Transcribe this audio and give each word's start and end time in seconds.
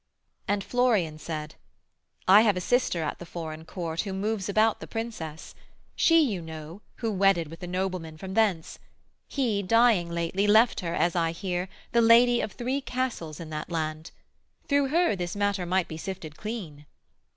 And 0.47 0.63
Florian 0.63 1.19
said: 1.19 1.53
'I 2.27 2.41
have 2.41 2.57
a 2.57 2.61
sister 2.61 3.03
at 3.03 3.19
the 3.19 3.25
foreign 3.27 3.65
court, 3.65 4.01
Who 4.01 4.13
moves 4.13 4.49
about 4.49 4.79
the 4.79 4.87
Princess; 4.87 5.53
she, 5.95 6.19
you 6.23 6.41
know, 6.41 6.81
Who 6.95 7.11
wedded 7.11 7.49
with 7.49 7.61
a 7.61 7.67
nobleman 7.67 8.17
from 8.17 8.33
thence: 8.33 8.79
He, 9.27 9.61
dying 9.61 10.09
lately, 10.09 10.47
left 10.47 10.79
her, 10.79 10.95
as 10.95 11.15
I 11.15 11.33
hear, 11.33 11.69
The 11.91 12.01
lady 12.01 12.41
of 12.41 12.53
three 12.53 12.81
castles 12.81 13.39
in 13.39 13.51
that 13.51 13.69
land: 13.69 14.09
Through 14.67 14.87
her 14.87 15.15
this 15.15 15.35
matter 15.35 15.67
might 15.67 15.87
be 15.87 15.97
sifted 15.97 16.35
clean.' 16.35 16.87